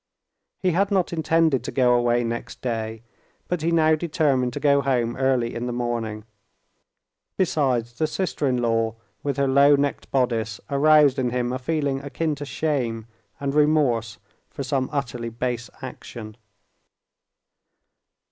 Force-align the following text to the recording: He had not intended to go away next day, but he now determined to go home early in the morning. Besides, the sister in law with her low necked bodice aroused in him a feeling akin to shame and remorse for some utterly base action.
He 0.57 0.71
had 0.71 0.89
not 0.89 1.13
intended 1.13 1.63
to 1.63 1.71
go 1.71 1.93
away 1.93 2.23
next 2.23 2.59
day, 2.63 3.03
but 3.47 3.61
he 3.61 3.71
now 3.71 3.93
determined 3.93 4.51
to 4.53 4.59
go 4.59 4.81
home 4.81 5.15
early 5.15 5.53
in 5.53 5.67
the 5.67 5.71
morning. 5.71 6.25
Besides, 7.37 7.93
the 7.93 8.07
sister 8.07 8.47
in 8.47 8.57
law 8.57 8.95
with 9.21 9.37
her 9.37 9.47
low 9.47 9.75
necked 9.75 10.09
bodice 10.09 10.59
aroused 10.71 11.19
in 11.19 11.29
him 11.29 11.53
a 11.53 11.59
feeling 11.59 11.99
akin 12.01 12.33
to 12.33 12.45
shame 12.45 13.05
and 13.39 13.53
remorse 13.53 14.17
for 14.49 14.63
some 14.63 14.89
utterly 14.91 15.29
base 15.29 15.69
action. 15.83 16.35